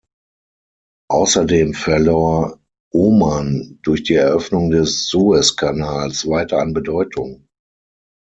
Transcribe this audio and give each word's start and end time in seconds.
Außerdem 1.11 1.75
verlor 1.75 2.59
Oman 2.91 3.77
durch 3.83 4.01
die 4.01 4.15
Eröffnung 4.15 4.71
des 4.71 5.05
Sueskanals 5.07 6.25
weiter 6.27 6.57
an 6.59 6.73
Bedeutung. 6.73 7.45